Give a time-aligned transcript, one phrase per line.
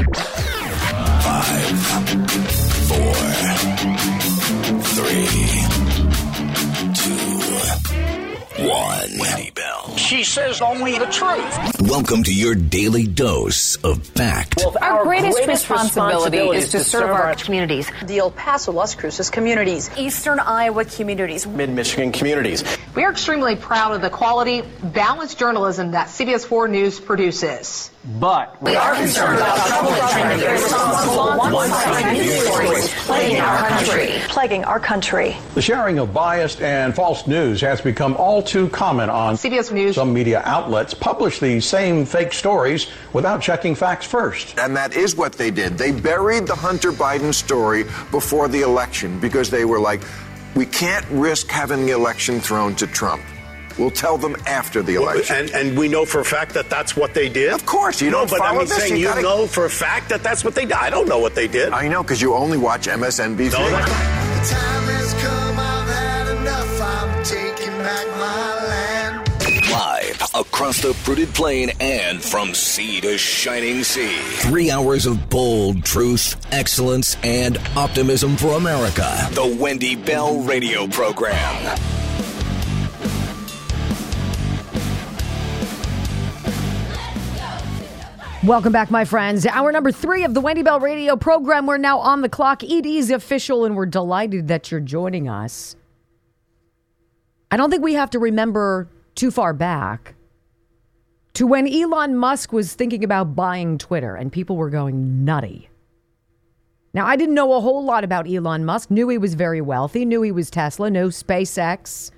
[0.00, 0.16] Five,
[2.88, 3.14] four,
[4.96, 5.28] three,
[6.94, 9.18] two, one.
[9.18, 9.96] Wendy Bell.
[9.96, 11.82] She says only the truth.
[11.82, 14.64] Welcome to your daily dose of fact.
[14.80, 19.90] Our, greatest, responsibility, is to serve our communities, the El Paso, Las Cruces communities.
[19.98, 21.46] Eastern Iowa communities.
[21.46, 22.64] Mid Michigan communities.
[22.92, 27.88] We are extremely proud of the quality, balanced journalism that CBS 4 News produces.
[28.18, 34.08] But We are concerned about trouble and irresponsible one-sided news stories plaguing our country.
[34.28, 35.36] Plaguing our country.
[35.54, 39.94] The sharing of biased and false news has become all too common on CBS News.
[39.94, 44.58] Some media outlets publish these same fake stories without checking facts first.
[44.58, 45.78] And that is what they did.
[45.78, 50.00] They buried the Hunter Biden story before the election because they were like,
[50.54, 53.22] we can't risk having the election thrown to Trump.
[53.78, 55.36] We'll tell them after the election.
[55.36, 57.52] And, and we know for a fact that that's what they did.
[57.52, 59.46] Of course, you no, don't but I follow mean, this, saying you you, gotta- know
[59.46, 60.72] for a fact that that's what they did.
[60.72, 61.72] I don't know what they did.
[61.72, 63.52] I know because you only watch MSNBC.
[63.52, 63.60] No,
[70.40, 74.16] across the fruited plain and from sea to shining sea.
[74.38, 79.28] Three hours of bold truth, excellence, and optimism for America.
[79.32, 81.78] The Wendy Bell Radio Program.
[88.42, 89.44] Welcome back, my friends.
[89.44, 91.66] Hour number three of the Wendy Bell Radio program.
[91.66, 92.64] We're now on the clock.
[92.64, 95.76] It is official, and we're delighted that you're joining us.
[97.50, 100.14] I don't think we have to remember too far back
[101.34, 105.68] to when Elon Musk was thinking about buying Twitter and people were going nutty.
[106.92, 110.04] Now, I didn't know a whole lot about Elon Musk, knew he was very wealthy,
[110.04, 112.10] knew he was Tesla, knew SpaceX,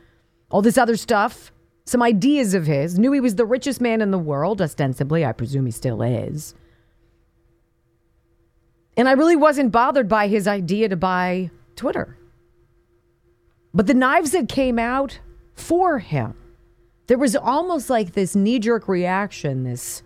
[0.51, 1.53] all this other stuff,
[1.85, 5.27] some ideas of his, knew he was the richest man in the world, ostensibly.
[5.27, 6.55] I presume he still is.
[8.97, 12.17] And I really wasn't bothered by his idea to buy Twitter.
[13.75, 15.21] But the knives that came out
[15.55, 16.35] for him,
[17.13, 20.03] there was almost like this knee jerk reaction, this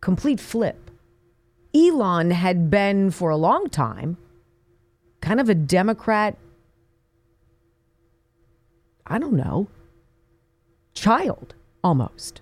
[0.00, 0.90] complete flip.
[1.72, 4.16] Elon had been for a long time
[5.20, 6.36] kind of a Democrat,
[9.06, 9.68] I don't know,
[10.94, 11.54] child
[11.84, 12.40] almost.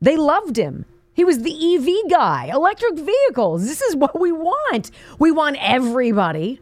[0.00, 0.84] They loved him.
[1.14, 3.64] He was the EV guy, electric vehicles.
[3.64, 4.90] This is what we want.
[5.20, 6.60] We want everybody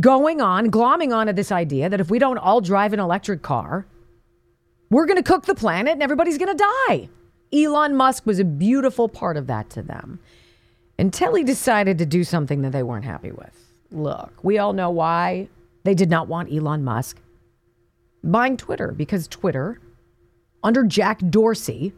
[0.00, 3.86] going on, glomming onto this idea that if we don't all drive an electric car,
[4.94, 7.08] we're going to cook the planet and everybody's going to die.
[7.52, 10.20] Elon Musk was a beautiful part of that to them
[10.98, 13.72] until he decided to do something that they weren't happy with.
[13.90, 15.48] Look, we all know why
[15.82, 17.18] they did not want Elon Musk
[18.22, 19.80] buying Twitter because Twitter,
[20.62, 21.92] under Jack Dorsey,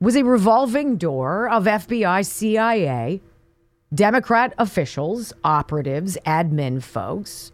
[0.00, 3.20] was a revolving door of FBI, CIA,
[3.94, 7.52] Democrat officials, operatives, admin folks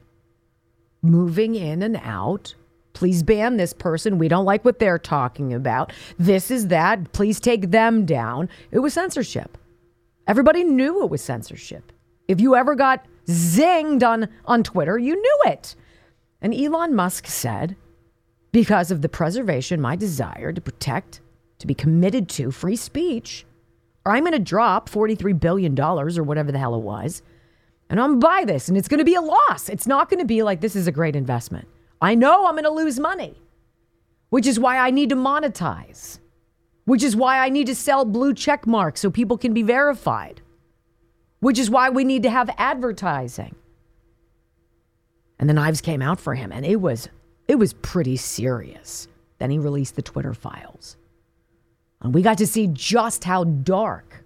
[1.02, 2.54] moving in and out.
[2.92, 4.18] Please ban this person.
[4.18, 5.92] We don't like what they're talking about.
[6.18, 7.12] This is that.
[7.12, 8.48] Please take them down.
[8.70, 9.56] It was censorship.
[10.26, 11.92] Everybody knew it was censorship.
[12.26, 15.74] If you ever got zinged on, on Twitter, you knew it.
[16.40, 17.76] And Elon Musk said,
[18.52, 21.20] because of the preservation, my desire to protect,
[21.58, 23.44] to be committed to free speech,
[24.04, 27.22] or I'm going to drop $43 billion or whatever the hell it was,
[27.90, 29.68] and I'm going to buy this, and it's going to be a loss.
[29.68, 31.68] It's not going to be like this is a great investment.
[32.00, 33.34] I know I'm going to lose money,
[34.30, 36.18] which is why I need to monetize,
[36.84, 40.40] which is why I need to sell blue check marks so people can be verified,
[41.40, 43.54] which is why we need to have advertising.
[45.38, 47.08] And the knives came out for him, and it was
[47.46, 49.08] it was pretty serious.
[49.38, 50.96] Then he released the Twitter files.
[52.00, 54.24] And we got to see just how dark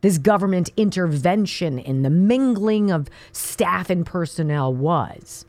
[0.00, 5.44] this government intervention in the mingling of staff and personnel was.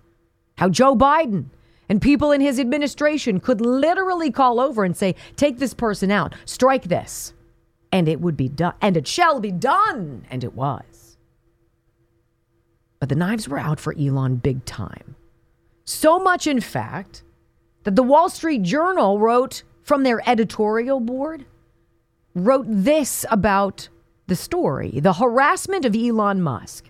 [0.60, 1.46] How Joe Biden
[1.88, 6.36] and people in his administration could literally call over and say, take this person out,
[6.44, 7.34] strike this,
[7.94, 10.26] and it would be done, and it shall be done.
[10.30, 11.16] And it was.
[13.00, 15.16] But the knives were out for Elon big time.
[15.86, 17.24] So much, in fact,
[17.86, 21.46] that the Wall Street Journal wrote from their editorial board,
[22.36, 23.88] wrote this about
[24.28, 26.89] the story the harassment of Elon Musk.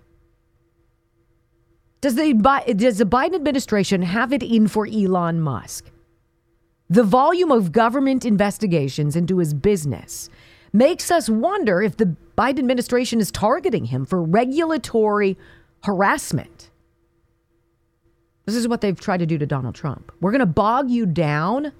[2.02, 2.34] Does the,
[2.76, 5.92] does the Biden administration have it in for Elon Musk?
[6.90, 10.30] The volume of government investigations into his business
[10.72, 15.38] makes us wonder if the Biden administration is targeting him for regulatory
[15.84, 16.70] harassment.
[18.46, 20.12] This is what they've tried to do to Donald Trump.
[20.22, 21.72] We're going to bog you down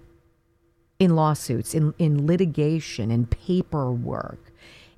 [1.00, 4.49] in lawsuits, in, in litigation, in paperwork,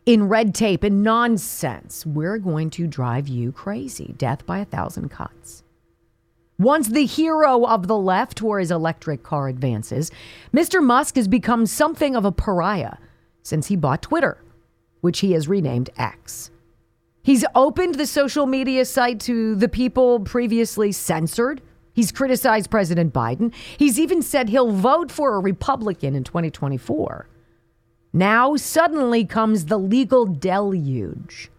[0.06, 2.06] in red tape and nonsense.
[2.06, 4.14] We're going to drive you crazy.
[4.18, 5.64] Death by a thousand cuts.
[6.58, 10.12] Once the hero of the left where his electric car advances,
[10.54, 10.84] Mr.
[10.84, 12.98] Musk has become something of a pariah
[13.42, 14.38] since he bought Twitter,
[15.02, 16.52] which he has renamed X.
[17.24, 21.62] He's opened the social media site to the people previously censored.
[21.94, 23.54] He's criticized President Biden.
[23.78, 27.28] He's even said he'll vote for a Republican in 2024.
[28.14, 31.50] Now, suddenly comes the legal deluge.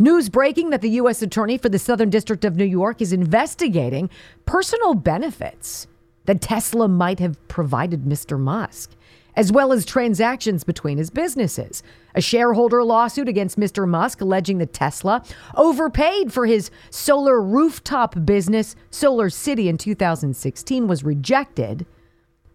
[0.00, 1.22] News breaking that the U.S.
[1.22, 4.10] Attorney for the Southern District of New York is investigating
[4.46, 5.86] personal benefits
[6.26, 8.38] that Tesla might have provided Mr.
[8.38, 8.92] Musk,
[9.34, 11.82] as well as transactions between his businesses.
[12.14, 13.88] A shareholder lawsuit against Mr.
[13.88, 15.24] Musk alleging that Tesla
[15.56, 21.86] overpaid for his solar rooftop business, Solar City, in 2016 was rejected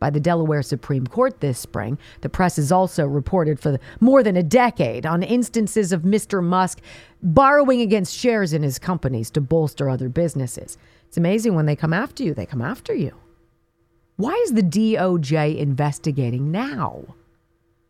[0.04, 1.98] by the Delaware Supreme Court this spring.
[2.20, 6.44] The press has also reported for more than a decade on instances of Mr.
[6.44, 6.82] Musk
[7.22, 10.78] borrowing against shares in his companies to bolster other businesses.
[11.08, 13.16] It's amazing when they come after you, they come after you.
[14.18, 17.16] Why is the DOJ investigating now?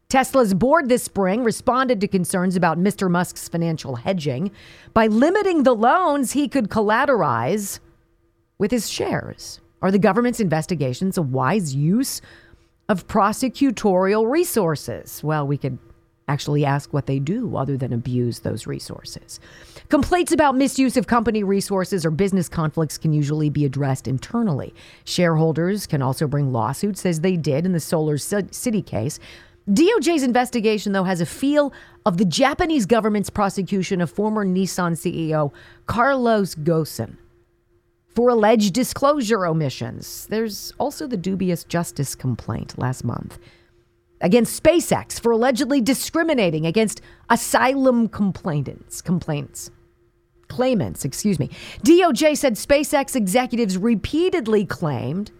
[0.07, 3.10] Tesla's board this spring responded to concerns about Mr.
[3.10, 4.51] Musk's financial hedging
[4.94, 7.80] by limiting the loans he could collateralize
[8.60, 9.62] with his shares.
[9.83, 12.21] Are the government's investigations a wise use
[12.88, 15.21] of prosecutorial resources?
[15.21, 15.77] Well, we could
[16.30, 19.41] actually ask what they do other than abuse those resources.
[19.89, 24.74] Complaints about misuse of company resources or business conflicts can usually be addressed internally.
[25.03, 29.19] Shareholders can also bring lawsuits, as they did in the Solar City case.
[29.69, 31.74] DOJ's investigation, though, has a feel
[32.06, 35.51] of the Japanese government's prosecution of former Nissan CEO
[35.88, 37.18] Carlos Ghosn
[38.15, 40.27] for alleged disclosure omissions.
[40.27, 43.39] There's also the dubious justice complaint last month
[44.21, 49.69] against SpaceX for allegedly discriminating against asylum complainants, complaints.
[50.48, 51.50] Claimants, excuse me.
[51.83, 55.31] DOJ said SpaceX executives repeatedly claimed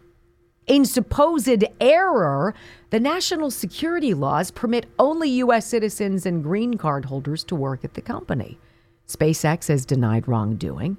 [0.68, 2.54] in supposed error,
[2.90, 5.68] the national security laws permit only U.S.
[5.68, 8.58] citizens and green card holders to work at the company.
[9.08, 10.98] SpaceX has denied wrongdoing.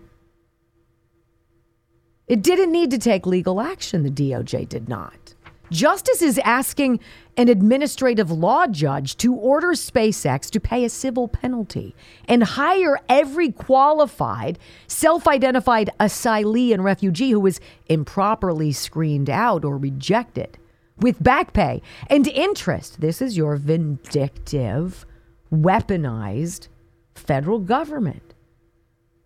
[2.26, 5.34] It didn't need to take legal action, the DOJ did not.
[5.70, 7.00] Justice is asking
[7.36, 11.94] an administrative law judge to order SpaceX to pay a civil penalty
[12.26, 19.76] and hire every qualified, self identified asylee and refugee who was improperly screened out or
[19.76, 20.58] rejected
[20.98, 23.00] with back pay and interest.
[23.00, 25.04] This is your vindictive,
[25.52, 26.68] weaponized
[27.14, 28.34] federal government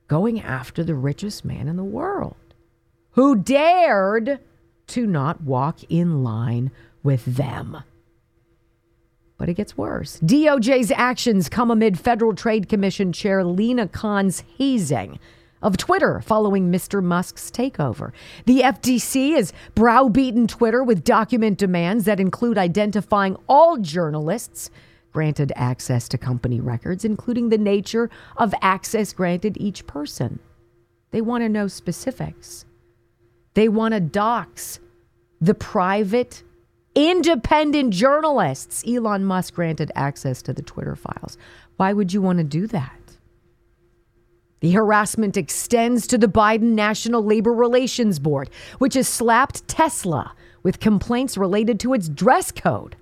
[0.06, 2.36] going after the richest man in the world
[3.12, 4.40] who dared
[4.88, 6.70] to not walk in line
[7.02, 7.82] with them.
[9.36, 10.18] But it gets worse.
[10.20, 15.18] DOJ's actions come amid Federal Trade Commission Chair Lina Khan's hazing
[15.62, 17.02] of Twitter following Mr.
[17.02, 18.12] Musk's takeover.
[18.46, 24.70] The FTC has browbeaten Twitter with document demands that include identifying all journalists
[25.12, 30.38] granted access to company records, including the nature of access granted each person.
[31.10, 32.64] They want to know specifics.
[33.58, 34.78] They want to dox
[35.40, 36.44] the private,
[36.94, 38.84] independent journalists.
[38.86, 41.36] Elon Musk granted access to the Twitter files.
[41.76, 43.16] Why would you want to do that?
[44.60, 48.48] The harassment extends to the Biden National Labor Relations Board,
[48.78, 52.94] which has slapped Tesla with complaints related to its dress code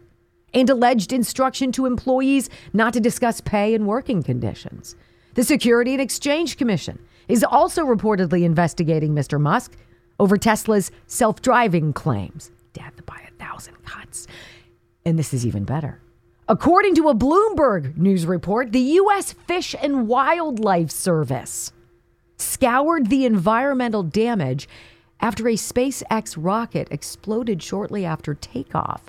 [0.55, 4.97] and alleged instruction to employees not to discuss pay and working conditions.
[5.35, 6.99] The Security and Exchange Commission
[7.29, 9.39] is also reportedly investigating Mr.
[9.39, 9.77] Musk
[10.19, 12.51] over Tesla's self driving claims.
[12.73, 14.27] dad to buy a thousand cuts.
[15.05, 16.01] And this is even better.
[16.49, 19.33] According to a Bloomberg news report, the U.S.
[19.33, 21.73] Fish and Wildlife Service
[22.39, 24.69] scoured the environmental damage
[25.21, 29.05] after a SpaceX rocket exploded shortly after takeoff.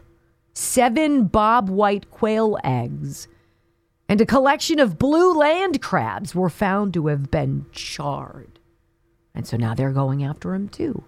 [0.53, 3.27] Seven bobwhite quail eggs
[4.09, 8.56] and a collection of blue land crabs were found to have been charred.
[9.37, 11.03] And so now they're going after him too.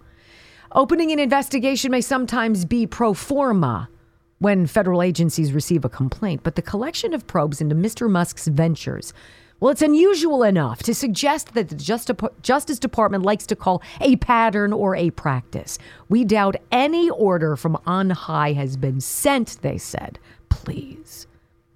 [0.72, 3.90] Opening an investigation may sometimes be pro forma
[4.38, 8.08] when federal agencies receive a complaint, but the collection of probes into Mr.
[8.08, 9.14] Musk's ventures,
[9.60, 14.72] well, it's unusual enough to suggest that the Justice Department likes to call a pattern
[14.74, 15.80] or a practice.
[16.08, 20.20] We doubt any order from on high has been sent, they said.
[20.50, 21.26] Please.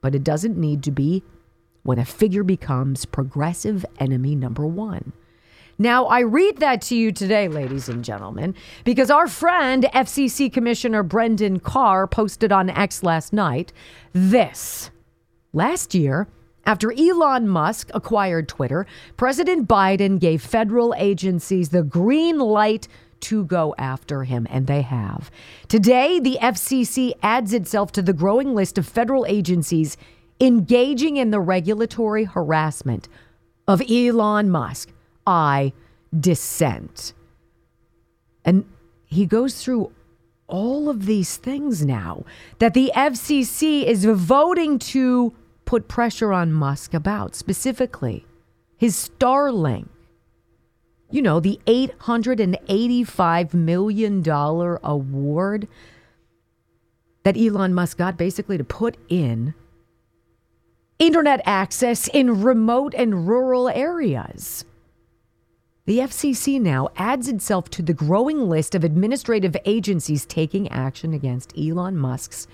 [0.02, 1.24] But it doesn't need to be
[1.82, 5.14] when a figure becomes progressive enemy number one.
[5.80, 11.02] Now, I read that to you today, ladies and gentlemen, because our friend FCC Commissioner
[11.02, 13.74] Brendan Carr posted on X last night
[14.14, 14.92] this.
[15.52, 16.28] Last year,
[16.66, 18.86] after Elon Musk acquired Twitter,
[19.18, 22.88] President Biden gave federal agencies the green light
[23.22, 25.32] to go after him, and they have.
[25.68, 29.98] Today, the FCC adds itself to the growing list of federal agencies
[30.40, 33.08] engaging in the regulatory harassment
[33.68, 34.92] of Elon Musk.
[35.26, 35.74] I
[36.18, 37.14] dissent.
[38.46, 38.66] And
[39.06, 39.92] he goes through
[40.48, 42.26] all of these things now
[42.60, 45.34] that the FCC is voting to
[45.66, 48.26] put pressure on Musk about, specifically
[48.78, 49.88] his Starlink.
[51.10, 54.24] You know, the $885 million
[54.84, 55.68] award
[57.24, 59.54] that Elon Musk got basically to put in
[61.00, 64.66] internet access in remote and rural areas.
[65.86, 71.58] The FCC now adds itself to the growing list of administrative agencies taking action against
[71.58, 72.48] Elon Musk's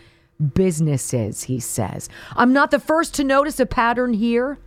[0.55, 2.09] businesses, he says.
[2.36, 4.57] I'm not the first to notice a pattern here.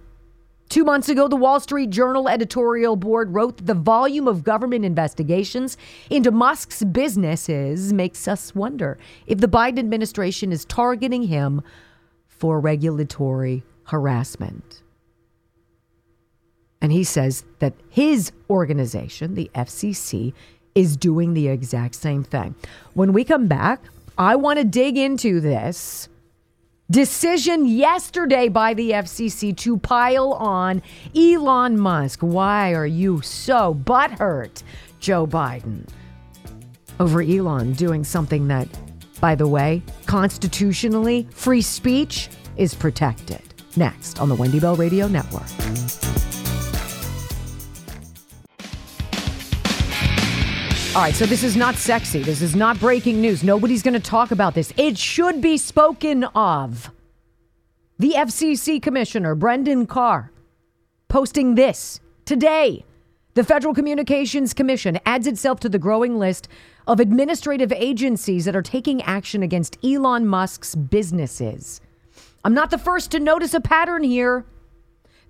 [0.68, 4.84] Two months ago, the Wall Street Journal editorial board wrote that the volume of government
[4.84, 5.76] investigations
[6.08, 11.62] into Musk's businesses makes us wonder if the Biden administration is targeting him
[12.28, 14.81] for regulatory harassment.
[16.82, 20.34] And he says that his organization, the FCC,
[20.74, 22.56] is doing the exact same thing.
[22.92, 23.80] When we come back,
[24.18, 26.08] I want to dig into this
[26.90, 30.82] decision yesterday by the FCC to pile on
[31.16, 32.20] Elon Musk.
[32.20, 34.62] Why are you so butthurt,
[34.98, 35.88] Joe Biden,
[36.98, 38.68] over Elon doing something that,
[39.20, 43.40] by the way, constitutionally, free speech is protected?
[43.76, 45.48] Next on the Wendy Bell Radio Network.
[50.94, 52.22] All right, so this is not sexy.
[52.22, 53.42] This is not breaking news.
[53.42, 54.74] Nobody's going to talk about this.
[54.76, 56.90] It should be spoken of.
[57.98, 60.30] The FCC Commissioner, Brendan Carr,
[61.08, 62.84] posting this today.
[63.32, 66.46] The Federal Communications Commission adds itself to the growing list
[66.86, 71.80] of administrative agencies that are taking action against Elon Musk's businesses.
[72.44, 74.44] I'm not the first to notice a pattern here.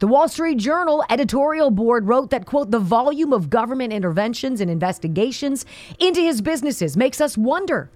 [0.02, 4.68] The Wall Street Journal editorial board wrote that, quote, the volume of government interventions and
[4.68, 5.64] investigations
[6.00, 7.88] into his businesses makes us wonder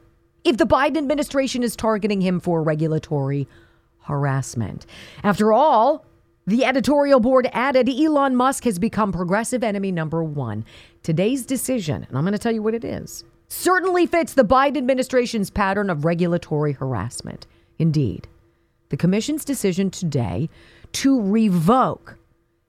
[0.45, 3.49] if the Biden administration is targeting him for regulatory
[4.03, 4.87] harassment.
[5.25, 6.07] After all,
[6.47, 10.65] the editorial board added Elon Musk has become progressive enemy number one.
[11.03, 14.77] Today's decision, and I'm going to tell you what it is, certainly fits the Biden
[14.77, 17.49] administration's pattern of regulatory harassment.
[17.81, 18.29] Indeed,
[18.91, 20.49] the commission's decision today
[20.97, 22.17] to revoke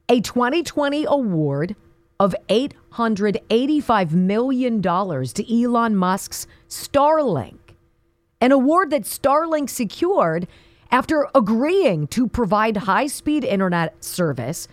[0.09, 1.77] a 2020 award
[2.19, 7.57] of $885 million to Elon Musk's Starlink,
[8.41, 10.45] an award that Starlink secured
[10.91, 14.67] after agreeing to provide high speed internet service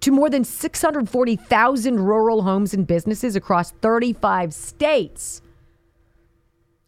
[0.00, 5.40] to more than 640,000 rural homes and businesses across 35 states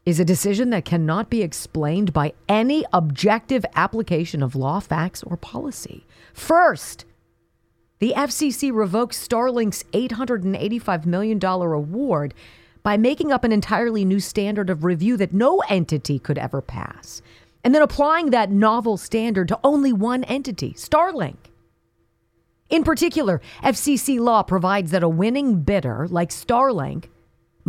[0.06, 5.36] is a decision that cannot be explained by any objective application of law, facts, or
[5.36, 6.06] policy.
[6.32, 7.04] First,
[7.98, 12.32] the FCC revoked Starlink's $885 million award
[12.82, 17.20] by making up an entirely new standard of review that no entity could ever pass,
[17.62, 21.36] and then applying that novel standard to only one entity, Starlink.
[22.70, 27.06] In particular, FCC law provides that a winning bidder, like Starlink,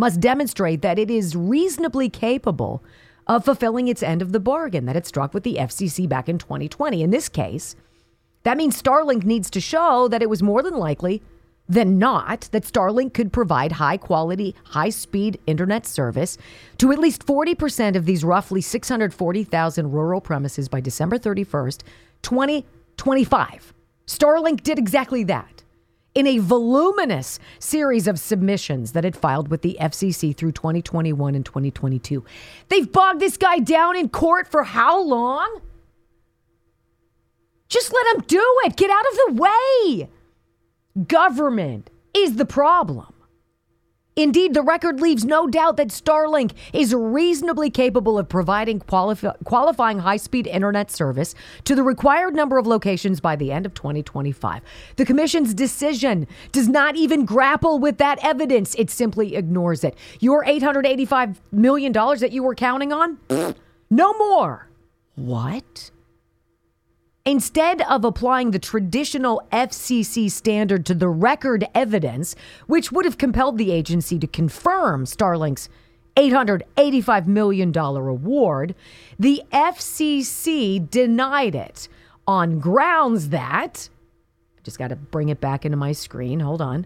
[0.01, 2.83] must demonstrate that it is reasonably capable
[3.27, 6.39] of fulfilling its end of the bargain that it struck with the FCC back in
[6.39, 7.03] 2020.
[7.03, 7.75] In this case,
[8.41, 11.21] that means Starlink needs to show that it was more than likely
[11.69, 16.35] than not that Starlink could provide high quality, high speed internet service
[16.79, 21.83] to at least 40% of these roughly 640,000 rural premises by December 31st,
[22.23, 23.71] 2025.
[24.07, 25.60] Starlink did exactly that
[26.13, 31.45] in a voluminous series of submissions that it filed with the FCC through 2021 and
[31.45, 32.23] 2022.
[32.69, 35.61] They've bogged this guy down in court for how long?
[37.69, 38.75] Just let him do it.
[38.75, 40.09] Get out of the way.
[41.07, 43.10] Government is the problem.
[44.17, 49.15] Indeed, the record leaves no doubt that Starlink is reasonably capable of providing quali-
[49.45, 53.73] qualifying high speed internet service to the required number of locations by the end of
[53.73, 54.61] 2025.
[54.97, 59.97] The Commission's decision does not even grapple with that evidence, it simply ignores it.
[60.19, 63.17] Your $885 million that you were counting on?
[63.89, 64.67] No more.
[65.15, 65.91] What?
[67.25, 72.35] Instead of applying the traditional FCC standard to the record evidence,
[72.65, 75.69] which would have compelled the agency to confirm Starlink's
[76.15, 78.73] $885 million award,
[79.19, 81.87] the FCC denied it
[82.27, 83.89] on grounds that,
[84.63, 86.39] just got to bring it back into my screen.
[86.39, 86.85] Hold on.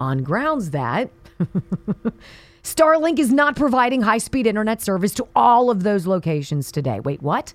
[0.00, 1.10] On grounds that
[2.62, 7.00] Starlink is not providing high speed internet service to all of those locations today.
[7.00, 7.52] Wait, what?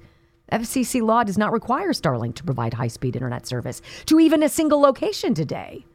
[0.52, 4.50] FCC law does not require Starlink to provide high speed internet service to even a
[4.50, 5.86] single location today.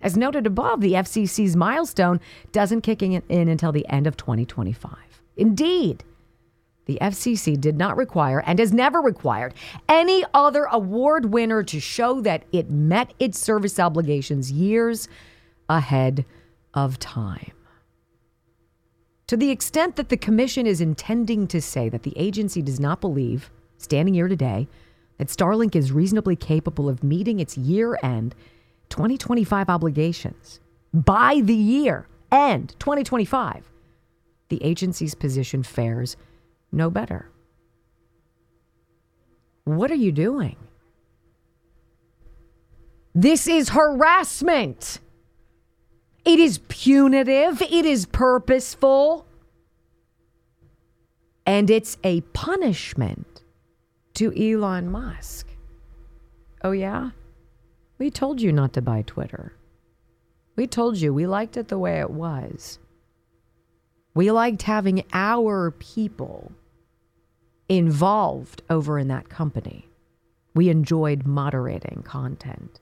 [0.00, 2.20] As noted above, the FCC's milestone
[2.52, 4.94] doesn't kick in until the end of 2025.
[5.36, 6.04] Indeed,
[6.84, 9.54] the FCC did not require and has never required
[9.88, 15.08] any other award winner to show that it met its service obligations years
[15.68, 16.24] ahead
[16.74, 17.52] of time.
[19.26, 23.00] To the extent that the commission is intending to say that the agency does not
[23.00, 24.68] believe, standing here today,
[25.18, 28.34] that Starlink is reasonably capable of meeting its year end
[28.90, 30.60] 2025 obligations
[30.92, 33.70] by the year end 2025,
[34.48, 36.16] the agency's position fares
[36.72, 37.30] no better.
[39.64, 40.56] What are you doing?
[43.14, 45.00] This is harassment.
[46.24, 49.26] It is punitive, it is purposeful,
[51.46, 53.35] and it's a punishment
[54.16, 55.46] to Elon Musk.
[56.64, 57.10] Oh, yeah?
[57.98, 59.52] We told you not to buy Twitter.
[60.56, 62.78] We told you we liked it the way it was.
[64.14, 66.52] We liked having our people
[67.68, 69.86] involved over in that company.
[70.54, 72.80] We enjoyed moderating content.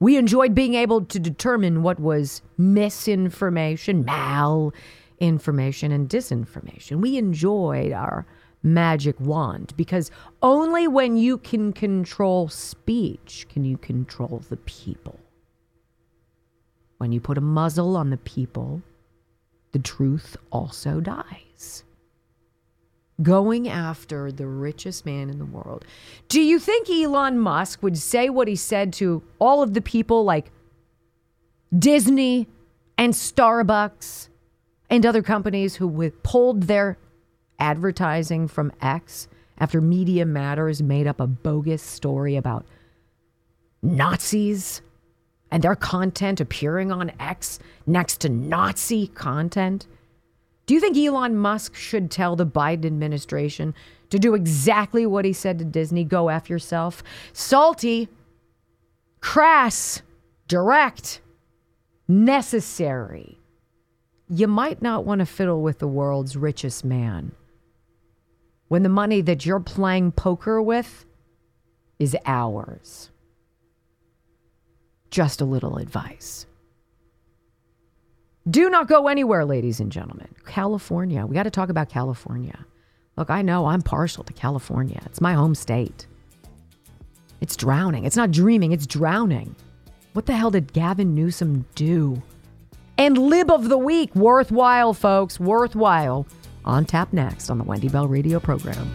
[0.00, 7.00] We enjoyed being able to determine what was misinformation, malinformation, and disinformation.
[7.00, 8.26] We enjoyed our
[8.62, 10.10] magic wand because
[10.42, 15.18] only when you can control speech can you control the people.
[16.98, 18.82] When you put a muzzle on the people,
[19.72, 21.84] the truth also dies
[23.22, 25.84] going after the richest man in the world.
[26.28, 30.24] Do you think Elon Musk would say what he said to all of the people
[30.24, 30.52] like
[31.76, 32.46] Disney
[32.96, 34.28] and Starbucks
[34.88, 36.96] and other companies who pulled their
[37.58, 42.64] advertising from X after Media Matters made up a bogus story about
[43.82, 44.82] Nazis
[45.50, 49.86] and their content appearing on X next to Nazi content?
[50.66, 53.74] Do you think Elon Musk should tell the Biden administration
[54.10, 57.02] to do exactly what he said to Disney go F yourself?
[57.32, 58.08] Salty,
[59.20, 60.02] crass,
[60.46, 61.20] direct,
[62.06, 63.38] necessary.
[64.28, 67.32] You might not want to fiddle with the world's richest man
[68.68, 71.04] when the money that you're playing poker with
[71.98, 73.10] is ours.
[75.10, 76.46] Just a little advice.
[78.48, 80.28] Do not go anywhere, ladies and gentlemen.
[80.46, 81.26] California.
[81.26, 82.64] We got to talk about California.
[83.16, 85.02] Look, I know I'm partial to California.
[85.06, 86.06] It's my home state.
[87.40, 88.04] It's drowning.
[88.04, 89.54] It's not dreaming, it's drowning.
[90.12, 92.22] What the hell did Gavin Newsom do?
[92.96, 96.26] And lib of the week, worthwhile, folks, worthwhile.
[96.68, 98.90] On tap next on the Wendy Bell radio program.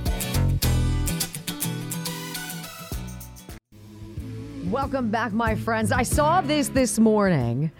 [4.69, 5.91] Welcome back, my friends.
[5.91, 7.71] I saw this this morning.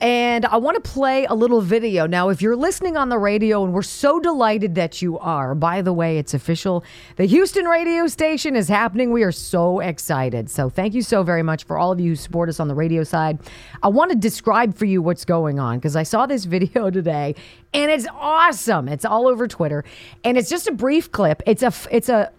[0.00, 2.06] And I want to play a little video.
[2.06, 5.82] Now, if you're listening on the radio, and we're so delighted that you are, by
[5.82, 6.84] the way, it's official.
[7.16, 9.10] The Houston radio station is happening.
[9.10, 10.50] We are so excited.
[10.50, 12.74] So, thank you so very much for all of you who support us on the
[12.74, 13.40] radio side.
[13.82, 17.34] I want to describe for you what's going on because I saw this video today
[17.74, 18.88] and it's awesome.
[18.88, 19.84] It's all over Twitter
[20.22, 21.42] and it's just a brief clip.
[21.46, 22.32] It's a, it's a,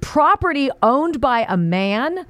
[0.00, 2.26] property owned by a man,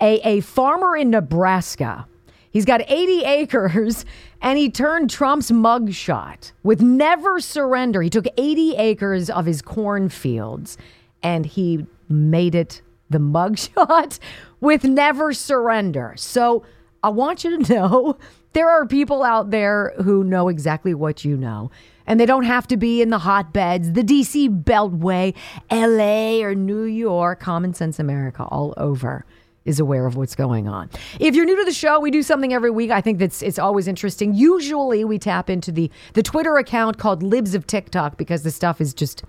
[0.00, 2.06] a, a farmer in Nebraska
[2.52, 4.04] He's got 80 acres
[4.42, 8.02] and he turned Trump's mugshot with never surrender.
[8.02, 10.76] He took 80 acres of his cornfields
[11.22, 14.18] and he made it the mugshot
[14.60, 16.12] with never surrender.
[16.16, 16.62] So
[17.02, 18.18] I want you to know
[18.52, 21.70] there are people out there who know exactly what you know.
[22.06, 25.34] And they don't have to be in the hotbeds, the DC Beltway,
[25.70, 29.24] LA, or New York, Common Sense America, all over
[29.64, 30.90] is aware of what's going on.
[31.20, 32.90] If you're new to the show, we do something every week.
[32.90, 34.34] I think that's it's always interesting.
[34.34, 38.80] Usually we tap into the the Twitter account called Libs of TikTok because the stuff
[38.80, 39.24] is just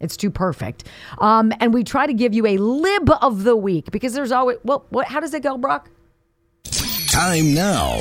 [0.00, 0.84] it's too perfect.
[1.18, 4.58] Um, and we try to give you a lib of the week because there's always
[4.64, 5.90] well, what how does it go, Brock?
[7.10, 7.98] Time now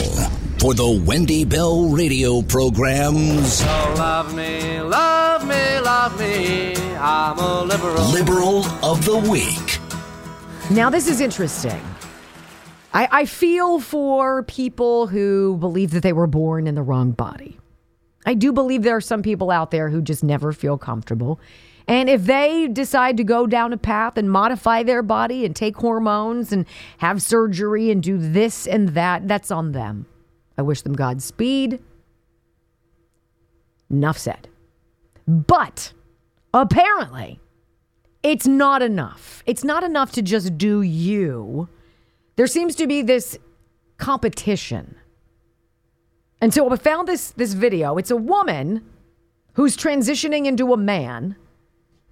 [0.59, 3.53] for the Wendy Bell radio programs.
[3.53, 3.65] So
[3.97, 6.75] love me, love me, love me.
[6.97, 8.03] I'm a liberal.
[8.09, 9.76] Liberal of the week.
[10.69, 11.81] Now, this is interesting.
[12.93, 17.57] I, I feel for people who believe that they were born in the wrong body.
[18.25, 21.39] I do believe there are some people out there who just never feel comfortable
[21.87, 25.77] And if they decide to go down a path and modify their body and take
[25.77, 26.65] hormones and
[26.97, 30.05] have surgery and do this and that, that's on them.
[30.57, 31.79] I wish them Godspeed.
[33.89, 34.49] Enough said.
[35.25, 35.93] But
[36.53, 37.39] apparently,
[38.23, 39.43] it's not enough.
[39.45, 41.69] It's not enough to just do you.
[42.35, 43.37] There seems to be this
[43.97, 44.95] competition.
[46.41, 47.97] And so I found this this video.
[47.97, 48.87] It's a woman
[49.53, 51.35] who's transitioning into a man.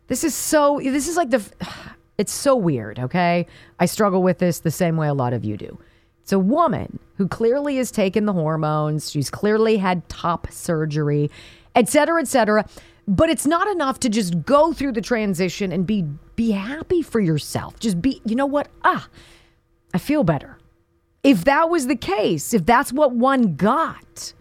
[0.07, 1.43] This is so this is like the
[2.17, 3.45] it's so weird, okay?
[3.79, 5.77] I struggle with this the same way a lot of you do.
[6.21, 11.29] It's a woman who clearly has taken the hormones, she's clearly had top surgery,
[11.75, 12.67] et cetera, et cetera.
[13.07, 17.19] But it's not enough to just go through the transition and be be happy for
[17.19, 17.79] yourself.
[17.79, 18.67] Just be, you know what?
[18.83, 19.07] Ah,
[19.93, 20.57] I feel better.
[21.23, 24.33] If that was the case, if that's what one got,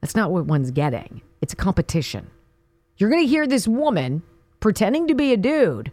[0.00, 1.22] that's not what one's getting.
[1.40, 2.30] It's a competition.
[2.98, 4.22] You're going to hear this woman
[4.60, 5.92] pretending to be a dude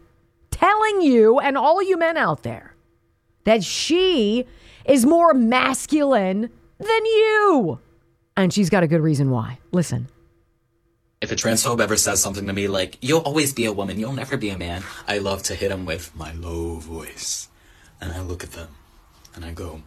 [0.51, 2.75] telling you and all you men out there
[3.43, 4.45] that she
[4.85, 7.79] is more masculine than you.
[8.37, 9.59] And she's got a good reason why.
[9.71, 10.07] Listen.
[11.25, 14.13] If a transphobe ever says something to me like, you'll always be a woman, you'll
[14.13, 17.49] never be a man, I love to hit them with my low voice.
[17.99, 18.67] And I look at them
[19.33, 19.81] and I go,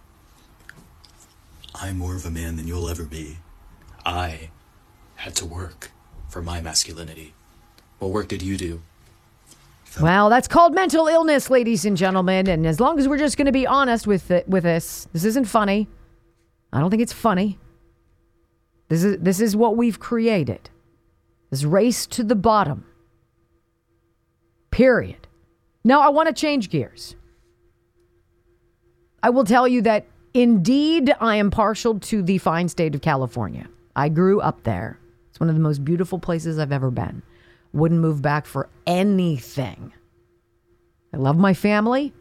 [1.77, 3.38] I'm more of a man than you'll ever be.
[4.05, 4.51] I
[5.14, 5.92] had to work
[6.29, 7.35] for my masculinity.
[8.01, 8.83] What work did you do?
[10.01, 12.48] Well, that's called mental illness, ladies and gentlemen.
[12.48, 15.24] And as long as we're just going to be honest with it, with this, this
[15.24, 15.87] isn't funny.
[16.72, 17.61] I don't think it's funny.
[18.88, 20.68] This is this is what we've created.
[21.50, 22.84] This race to the bottom.
[24.70, 25.26] Period.
[25.84, 27.16] Now I want to change gears.
[29.22, 33.68] I will tell you that indeed I am partial to the fine state of California.
[33.96, 34.98] I grew up there.
[35.30, 37.22] It's one of the most beautiful places I've ever been.
[37.72, 39.92] Wouldn't move back for anything.
[41.12, 42.12] I love my family.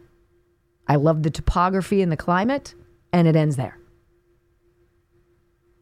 [0.87, 2.73] I love the topography and the climate,
[3.11, 3.76] and it ends there.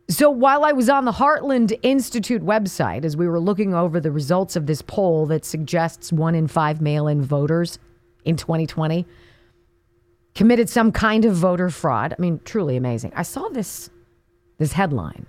[0.08, 4.12] So while I was on the Heartland Institute website, as we were looking over the
[4.12, 7.80] results of this poll that suggests one in five mail in voters
[8.24, 9.06] in 2020
[10.36, 13.14] committed some kind of voter fraud, I mean, truly amazing.
[13.16, 13.90] I saw this,
[14.60, 15.26] this headline,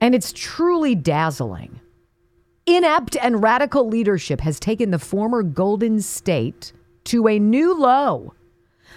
[0.00, 1.80] and it's truly dazzling.
[2.66, 6.72] Inept and radical leadership has taken the former Golden State
[7.04, 8.32] to a new low.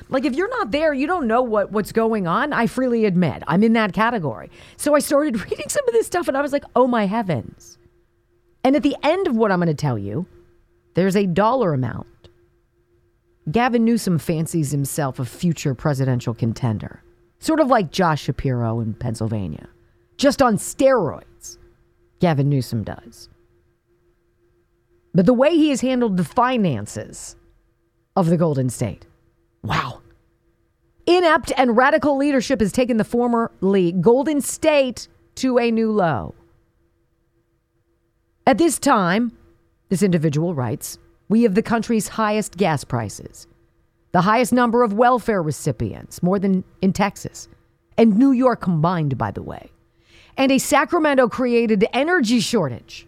[0.10, 2.54] Like if you're not there, you don't know what what's going on.
[2.54, 4.50] I freely admit I'm in that category.
[4.78, 7.78] So I started reading some of this stuff and I was like, "Oh my heavens."
[8.64, 10.26] And at the end of what I'm going to tell you,
[10.94, 12.08] there's a dollar amount.
[13.50, 17.02] Gavin Newsom fancies himself a future presidential contender.
[17.40, 19.70] Sort of like Josh Shapiro in Pennsylvania.
[20.18, 21.58] Just on steroids.
[22.20, 23.30] Gavin Newsom does.
[25.14, 27.36] But the way he has handled the finances
[28.16, 29.07] of the Golden State,
[29.68, 30.02] wow.
[31.06, 36.36] Inept and radical leadership has taken the former league, Golden State, to a new low.
[38.46, 39.38] At this time,
[39.90, 40.98] this individual writes,
[41.30, 43.48] we have the country's highest gas prices,
[44.12, 47.48] the highest number of welfare recipients, more than in Texas,
[47.98, 49.70] and New York combined, by the way,
[50.38, 53.08] and a Sacramento created energy shortage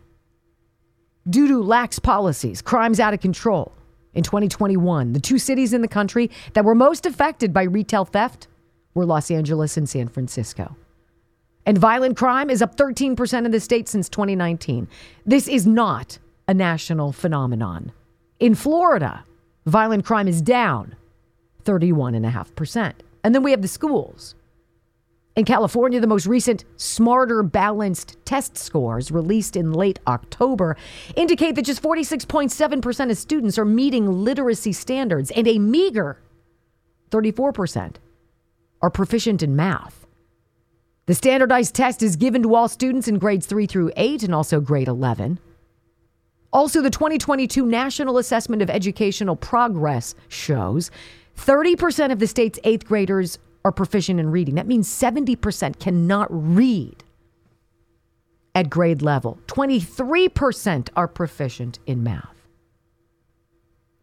[1.30, 3.72] due to lax policies, crimes out of control.
[4.14, 8.48] In 2021, the two cities in the country that were most affected by retail theft
[8.94, 10.76] were Los Angeles and San Francisco.
[11.66, 14.88] And violent crime is up 13% in the state since 2019.
[15.26, 16.18] This is not
[16.48, 17.92] a national phenomenon.
[18.40, 19.24] In Florida,
[19.68, 20.96] violent crime is down
[21.66, 22.94] 31.5%.
[23.24, 24.34] And then we have the schools.
[25.40, 30.76] In California, the most recent Smarter Balanced test scores released in late October
[31.16, 36.22] indicate that just 46.7% of students are meeting literacy standards, and a meager
[37.12, 37.96] 34%
[38.82, 40.06] are proficient in math.
[41.06, 44.60] The standardized test is given to all students in grades 3 through 8 and also
[44.60, 45.40] grade 11.
[46.52, 50.92] Also, the 2022 National Assessment of Educational Progress shows
[51.38, 54.56] 30% of the state's eighth graders are proficient in reading.
[54.56, 57.04] That means 70% cannot read
[58.56, 59.40] at grade level.
[59.48, 62.36] 23% are proficient in math.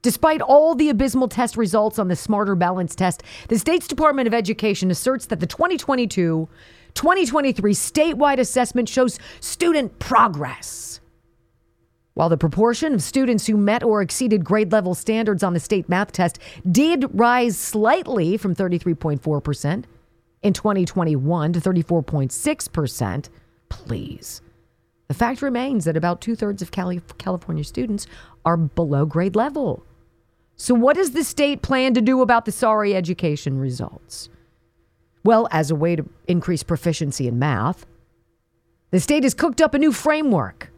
[0.03, 4.35] Despite all the abysmal test results on the Smarter Balance test, the state's Department of
[4.35, 6.49] Education asserts that the 2022
[6.95, 10.96] 2023 statewide assessment shows student progress.
[12.17, 15.87] While the proportion of students who met or exceeded grade level standards on the state
[15.87, 16.39] math test
[16.73, 19.85] did rise slightly from 33.4%
[20.43, 23.29] in 2021 to 34.6%,
[23.69, 24.41] please.
[25.09, 28.07] The fact remains that about two thirds of Cali- California students
[28.47, 29.85] are below grade level.
[30.57, 34.31] So, what does the state plan to do about the sorry education results?
[35.23, 37.85] Well, as a way to increase proficiency in math,
[38.91, 40.71] the state has cooked up a new framework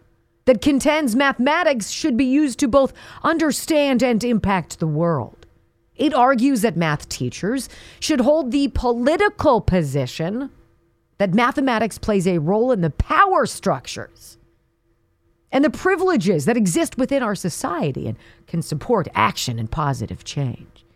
[0.48, 5.44] that contends mathematics should be used to both understand and impact the world.
[5.94, 7.68] It argues that math teachers
[8.00, 10.48] should hold the political position
[11.18, 14.38] that mathematics plays a role in the power structures
[15.52, 20.86] and the privileges that exist within our society and can support action and positive change.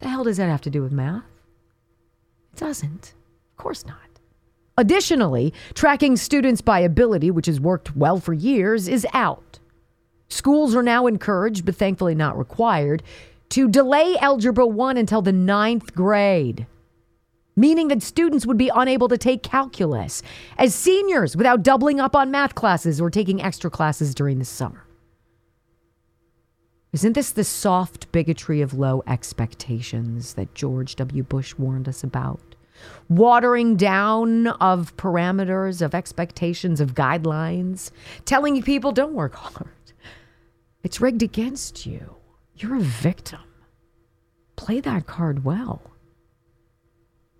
[0.00, 1.24] The hell does that have to do with math?
[2.52, 3.14] It doesn't.
[3.52, 4.11] Of course not.
[4.78, 9.58] Additionally, tracking students by ability, which has worked well for years, is out.
[10.28, 13.02] Schools are now encouraged, but thankfully not required,
[13.50, 16.66] to delay Algebra 1 until the ninth grade,
[17.54, 20.22] meaning that students would be unable to take calculus
[20.56, 24.86] as seniors without doubling up on math classes or taking extra classes during the summer.
[26.94, 31.22] Isn't this the soft bigotry of low expectations that George W.
[31.22, 32.51] Bush warned us about?
[33.08, 37.90] Watering down of parameters, of expectations, of guidelines,
[38.24, 39.68] telling people don't work hard.
[40.82, 42.16] It's rigged against you.
[42.56, 43.40] You're a victim.
[44.56, 45.82] Play that card well.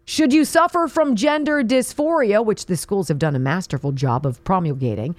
[0.05, 4.43] Should you suffer from gender dysphoria, which the schools have done a masterful job of
[4.45, 5.15] promulgating,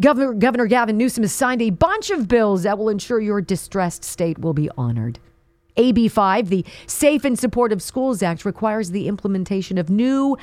[0.00, 4.02] Governor, Governor Gavin Newsom has signed a bunch of bills that will ensure your distressed
[4.02, 5.20] state will be honored.
[5.76, 10.36] AB 5, the Safe and Supportive Schools Act, requires the implementation of new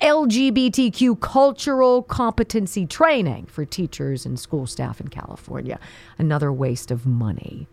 [0.00, 5.78] LGBTQ cultural competency training for teachers and school staff in California.
[6.18, 7.66] Another waste of money.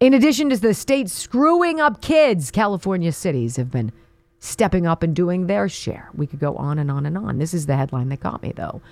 [0.00, 3.92] In addition to the state screwing up kids, California cities have been
[4.40, 6.10] stepping up and doing their share.
[6.14, 7.38] We could go on and on and on.
[7.38, 8.82] This is the headline that got me, though.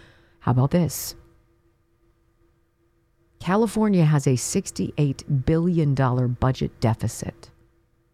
[0.40, 1.16] How about this?
[3.40, 5.94] California has a $68 billion
[6.34, 7.50] budget deficit.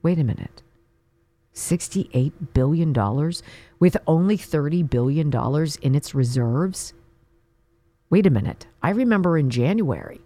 [0.03, 0.63] Wait a minute.
[1.53, 2.93] $68 billion
[3.81, 5.33] with only $30 billion
[5.83, 6.95] in its reserves?
[8.09, 8.67] Wait a minute.
[8.83, 10.21] I remember in January,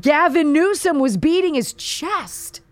[0.00, 2.62] Gavin Newsom was beating his chest.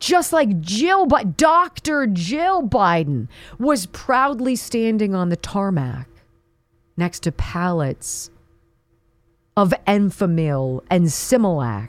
[0.00, 2.06] Just like Jill, but Dr.
[2.06, 3.26] Jill Biden
[3.58, 6.08] was proudly standing on the tarmac
[6.96, 8.30] next to pallets
[9.58, 11.88] of Enfamil and Similac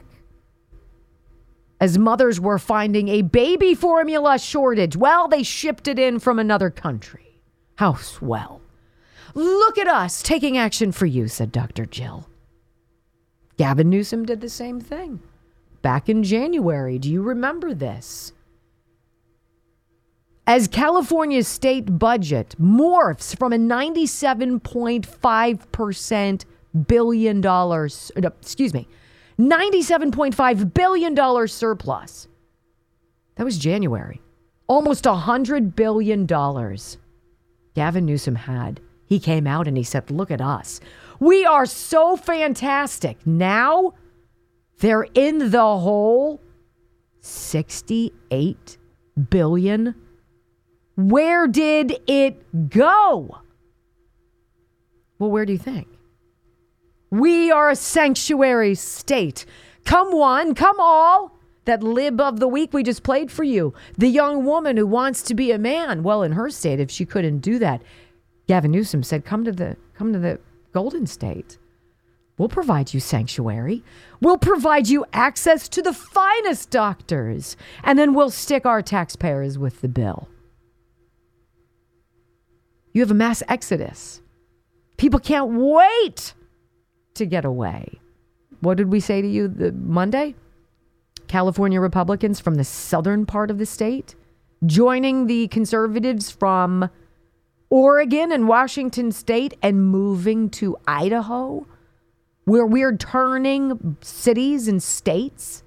[1.80, 4.96] as mothers were finding a baby formula shortage.
[4.96, 7.40] Well, they shipped it in from another country.
[7.76, 8.60] How swell.
[9.34, 11.86] Look at us taking action for you, said Dr.
[11.86, 12.28] Jill.
[13.56, 15.20] Gavin Newsom did the same thing
[15.80, 16.98] back in January.
[16.98, 18.32] Do you remember this?
[20.44, 26.44] As California's state budget morphs from a 97.5%
[26.86, 28.88] billion dollars, excuse me,
[29.38, 32.28] $97.5 billion surplus.
[33.36, 34.20] That was January.
[34.66, 38.80] Almost $100 billion Gavin Newsom had.
[39.06, 40.80] He came out and he said, Look at us.
[41.18, 43.26] We are so fantastic.
[43.26, 43.94] Now
[44.78, 46.40] they're in the hole
[47.20, 48.78] 68
[49.28, 49.94] billion.
[50.96, 53.38] Where did it go?
[55.18, 55.88] Well, where do you think?
[57.10, 59.44] We are a sanctuary state.
[59.84, 61.36] Come one, come all.
[61.64, 63.74] That lib of the week we just played for you.
[63.98, 66.02] The young woman who wants to be a man.
[66.02, 67.82] Well, in her state, if she couldn't do that,
[68.48, 70.40] Gavin Newsom said, "Come to the come to the
[70.72, 71.58] Golden State.
[72.38, 73.84] We'll provide you sanctuary.
[74.20, 79.82] We'll provide you access to the finest doctors, and then we'll stick our taxpayers with
[79.82, 80.28] the bill."
[82.92, 84.22] You have a mass exodus.
[84.96, 86.34] People can't wait
[87.14, 88.00] to get away.
[88.60, 90.34] What did we say to you the Monday?
[91.28, 94.16] California Republicans from the southern part of the state
[94.66, 96.90] joining the conservatives from
[97.70, 101.66] Oregon and Washington state and moving to Idaho,
[102.44, 105.62] where we're turning cities and states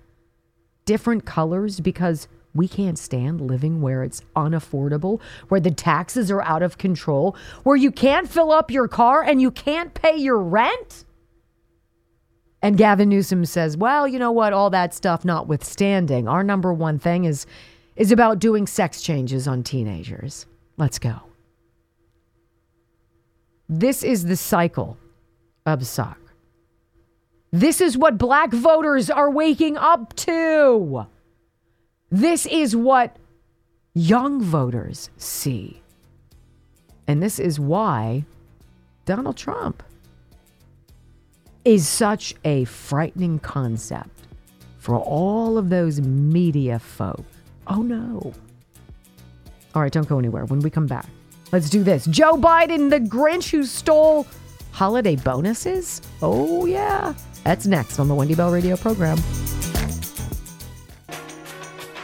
[0.86, 6.62] different colors because we can't stand living where it's unaffordable, where the taxes are out
[6.62, 11.06] of control, where you can't fill up your car and you can't pay your rent.
[12.64, 16.98] And Gavin Newsom says, well, you know what, all that stuff notwithstanding, our number one
[16.98, 17.46] thing is
[17.96, 20.48] is about doing sex changes on teenagers.
[20.78, 21.22] Let's go.
[23.70, 24.98] This is the cycle
[25.68, 26.18] of suck.
[27.52, 31.06] This is what black voters are waking up to.
[32.10, 33.18] This is what
[33.94, 35.82] young voters see.
[37.08, 38.26] And this is why
[39.06, 39.84] Donald Trump
[41.66, 44.10] is such a frightening concept
[44.78, 47.24] for all of those media folk.
[47.68, 48.34] Oh no.
[49.76, 50.46] All right, don't go anywhere.
[50.46, 51.06] When we come back,
[51.52, 52.06] let's do this.
[52.06, 54.28] Joe Biden, the Grinch who stole
[54.72, 56.02] holiday bonuses?
[56.22, 57.14] Oh, yeah.
[57.44, 59.18] That's next on the Wendy Bell radio program.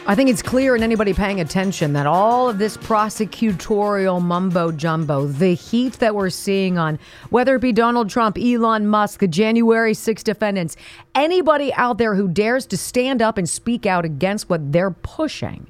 [0.06, 5.26] I think it's clear in anybody paying attention that all of this prosecutorial mumbo jumbo,
[5.26, 9.92] the heat that we're seeing on whether it be Donald Trump, Elon Musk, the January
[9.92, 10.76] 6 defendants,
[11.14, 15.68] anybody out there who dares to stand up and speak out against what they're pushing,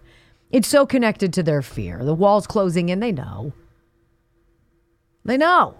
[0.52, 2.02] it's so connected to their fear.
[2.04, 3.52] The wall's closing in, they know.
[5.24, 5.79] They know.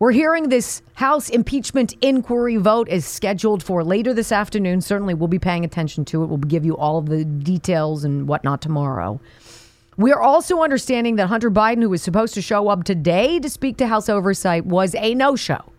[0.00, 4.80] We're hearing this House impeachment inquiry vote is scheduled for later this afternoon.
[4.80, 6.26] Certainly, we'll be paying attention to it.
[6.26, 9.20] We'll give you all of the details and whatnot tomorrow.
[9.96, 13.50] We are also understanding that Hunter Biden, who was supposed to show up today to
[13.50, 15.72] speak to House Oversight, was a no show.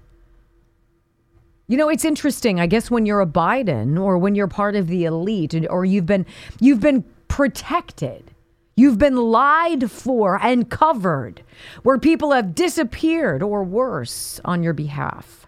[1.68, 2.60] You know, it's interesting.
[2.60, 6.06] I guess when you're a Biden or when you're part of the elite or you've
[6.06, 6.26] been
[6.60, 8.32] you've been protected
[8.80, 11.44] You've been lied for and covered,
[11.84, 15.48] where people have disappeared or worse on your behalf.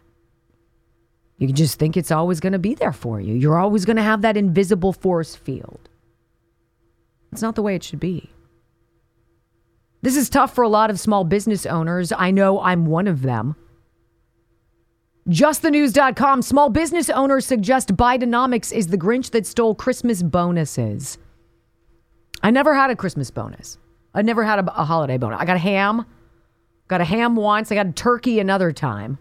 [1.38, 3.34] You just think it's always going to be there for you.
[3.34, 5.88] You're always going to have that invisible force field.
[7.32, 8.32] It's not the way it should be.
[10.02, 12.12] This is tough for a lot of small business owners.
[12.12, 13.56] I know I'm one of them.
[15.30, 21.18] JustTheNews.com small business owners suggest Bidenomics is the Grinch that stole Christmas bonuses.
[22.44, 23.78] I never had a Christmas bonus.
[24.14, 25.40] I never had a, a holiday bonus.
[25.40, 26.06] I got a ham.
[26.88, 27.72] Got a ham once.
[27.72, 29.18] I got a turkey another time.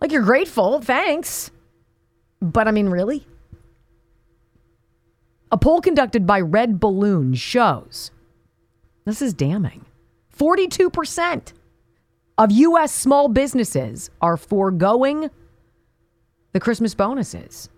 [0.00, 1.50] Like you're grateful, thanks.
[2.40, 3.26] But I mean, really?
[5.52, 8.10] A poll conducted by Red Balloon shows
[9.04, 9.84] this is damning.
[10.36, 11.52] 42%
[12.38, 12.94] of U.S.
[12.94, 15.28] small businesses are foregoing
[16.52, 17.68] the Christmas bonuses.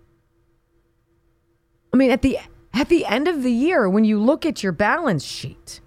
[1.92, 2.38] I mean, at the
[2.75, 5.81] at the end of the year, when you look at your balance sheet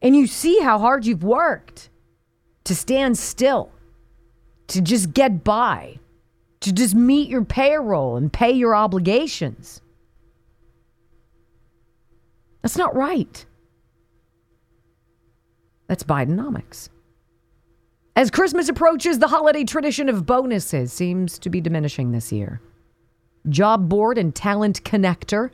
[0.00, 1.90] and you see how hard you've worked
[2.64, 3.70] to stand still,
[4.68, 5.98] to just get by,
[6.60, 9.82] to just meet your payroll and pay your obligations,
[12.62, 13.44] that's not right.
[15.86, 16.88] That's Bidenomics.
[18.16, 22.62] As Christmas approaches, the holiday tradition of bonuses seems to be diminishing this year.
[23.50, 25.50] Job Board and Talent Connector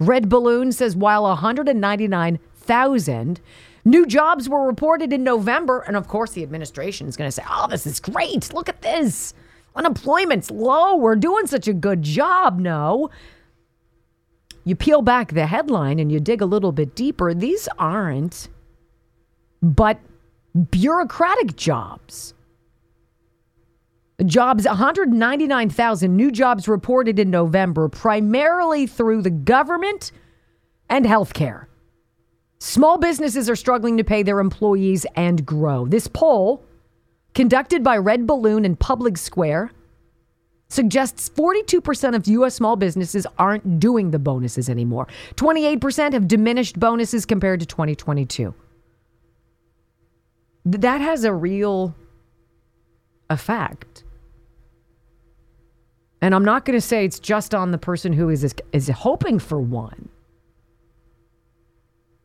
[0.00, 3.40] Red Balloon says while 199,000
[3.84, 7.44] new jobs were reported in November, and of course the administration is going to say,
[7.48, 8.52] oh, this is great.
[8.52, 9.34] Look at this.
[9.76, 10.96] Unemployment's low.
[10.96, 12.58] We're doing such a good job.
[12.58, 13.10] No.
[14.64, 17.34] You peel back the headline and you dig a little bit deeper.
[17.34, 18.48] These aren't
[19.60, 19.98] but
[20.70, 22.34] bureaucratic jobs.
[24.24, 30.12] Jobs 199,000 new jobs reported in November, primarily through the government
[30.88, 31.66] and healthcare.
[32.60, 35.86] Small businesses are struggling to pay their employees and grow.
[35.86, 36.64] This poll,
[37.34, 39.72] conducted by Red Balloon and Public Square,
[40.68, 42.54] suggests 42% of U.S.
[42.54, 45.08] small businesses aren't doing the bonuses anymore.
[45.34, 48.54] 28% have diminished bonuses compared to 2022.
[50.64, 51.94] That has a real
[53.28, 54.03] effect.
[56.24, 59.38] And I'm not going to say it's just on the person who is is hoping
[59.38, 60.08] for one.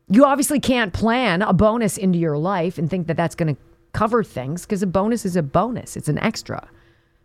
[0.08, 3.60] You obviously can't plan a bonus into your life and think that that's going to
[3.92, 5.98] cover things because a bonus is a bonus.
[5.98, 6.66] It's an extra.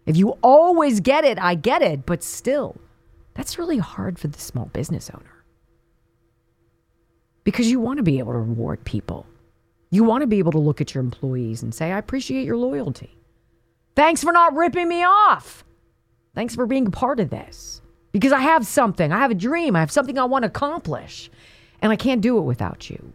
[0.05, 2.75] If you always get it, I get it, but still,
[3.35, 5.45] that's really hard for the small business owner.
[7.45, 9.25] Because you want to be able to reward people.
[9.91, 12.57] You want to be able to look at your employees and say, I appreciate your
[12.57, 13.17] loyalty.
[13.95, 15.63] Thanks for not ripping me off.
[16.35, 17.81] Thanks for being a part of this.
[18.11, 19.11] Because I have something.
[19.11, 19.75] I have a dream.
[19.75, 21.31] I have something I want to accomplish.
[21.81, 23.13] And I can't do it without you.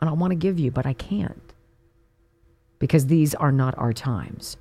[0.00, 1.54] And I want to give you, but I can't.
[2.78, 4.56] Because these are not our times.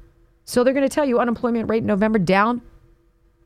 [0.45, 2.61] So they're going to tell you unemployment rate in November down.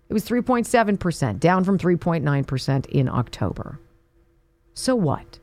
[0.10, 3.80] It was 3.7%, down from 3.9% in October.
[4.74, 5.40] So what?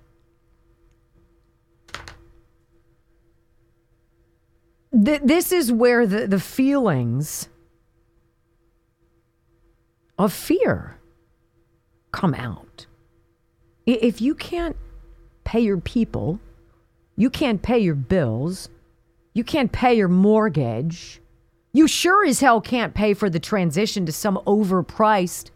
[5.04, 7.48] Th- this is where the, the feelings
[10.18, 10.98] of fear
[12.12, 12.86] come out.
[13.86, 14.76] If you can't
[15.44, 16.38] pay your people,
[17.16, 18.68] you can't pay your bills,
[19.34, 21.20] you can't pay your mortgage,
[21.72, 25.50] you sure as hell can't pay for the transition to some overpriced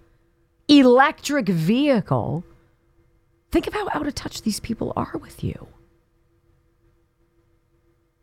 [0.69, 2.43] electric vehicle.
[3.51, 5.69] Think of how out of touch these people are with you.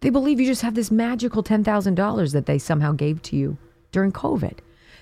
[0.01, 3.57] They believe you just have this magical $10,000 that they somehow gave to you
[3.91, 4.57] during COVID,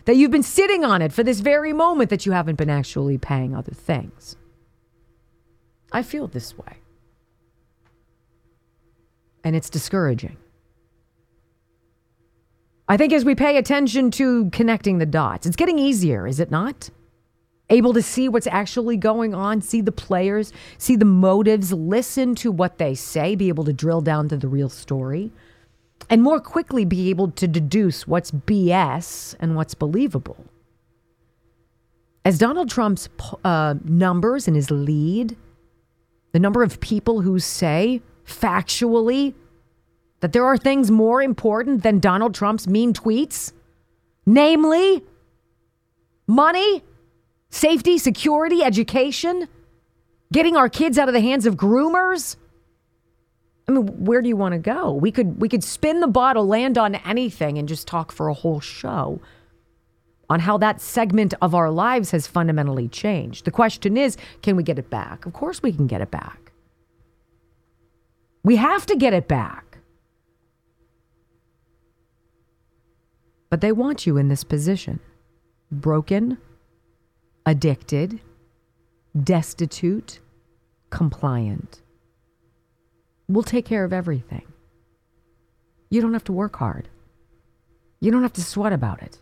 [0.06, 3.18] that you've been sitting on it for this very moment that you haven't been actually
[3.18, 4.36] paying other things.
[5.92, 6.78] I feel this way.
[9.44, 10.38] And it's discouraging.
[12.88, 16.52] I think as we pay attention to connecting the dots, it's getting easier, is it
[16.52, 16.90] not?
[17.70, 22.52] Able to see what's actually going on, see the players, see the motives, listen to
[22.52, 25.32] what they say, be able to drill down to the real story,
[26.10, 30.46] and more quickly be able to deduce what's BS and what's believable.
[32.24, 33.10] As Donald Trump's
[33.44, 35.38] uh, numbers and his lead,
[36.34, 39.34] the number of people who say factually
[40.20, 43.52] that there are things more important than Donald Trump's mean tweets,
[44.26, 45.04] namely
[46.28, 46.84] money,
[47.50, 49.48] safety, security, education,
[50.32, 52.36] getting our kids out of the hands of groomers.
[53.68, 54.92] I mean, where do you want to go?
[54.94, 58.34] We could we could spin the bottle, land on anything, and just talk for a
[58.34, 59.22] whole show
[60.30, 63.44] on how that segment of our lives has fundamentally changed.
[63.44, 65.26] The question is, can we get it back?
[65.26, 66.54] Of course, we can get it back.
[68.44, 69.80] We have to get it back.
[73.50, 75.02] But they want you in this position
[75.70, 76.38] broken,
[77.46, 78.22] addicted,
[79.22, 80.20] destitute,
[80.90, 81.81] compliant.
[83.32, 84.46] We'll take care of everything.
[85.90, 86.90] You don't have to work hard.
[88.00, 89.20] You don't have to sweat about it.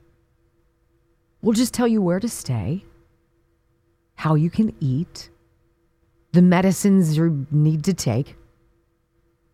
[1.42, 2.86] We'll just tell you where to stay,
[4.16, 5.30] how you can eat,
[6.32, 8.36] the medicines you need to take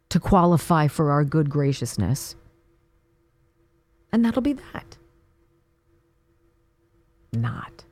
[0.10, 2.36] to qualify for our good graciousness
[4.16, 4.98] and that'll be that.
[7.34, 7.84] Not.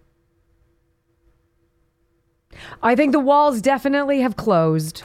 [2.82, 5.04] I think the walls definitely have closed.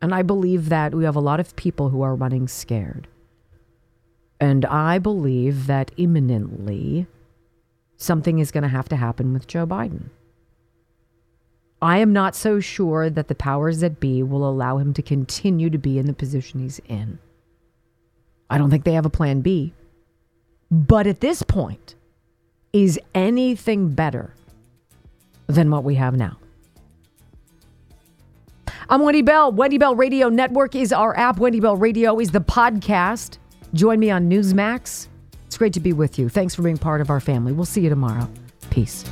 [0.00, 3.08] And I believe that we have a lot of people who are running scared.
[4.40, 7.06] And I believe that imminently
[7.96, 10.10] something is going to have to happen with Joe Biden.
[11.80, 15.70] I am not so sure that the powers that be will allow him to continue
[15.70, 17.18] to be in the position he's in.
[18.50, 19.72] I don't think they have a plan B.
[20.70, 21.94] But at this point,
[22.72, 24.34] is anything better
[25.46, 26.36] than what we have now?
[28.90, 29.52] I'm Wendy Bell.
[29.52, 31.38] Wendy Bell Radio Network is our app.
[31.38, 33.36] Wendy Bell Radio is the podcast.
[33.74, 35.08] Join me on Newsmax.
[35.46, 36.30] It's great to be with you.
[36.30, 37.52] Thanks for being part of our family.
[37.52, 38.26] We'll see you tomorrow.
[38.70, 39.04] Peace.